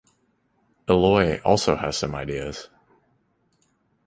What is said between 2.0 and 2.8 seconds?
ideas.